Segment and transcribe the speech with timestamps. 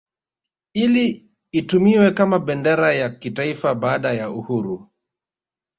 [0.73, 1.05] Ili
[1.51, 4.89] itumiwe kama bendera ya kitaifa baada ya uhuru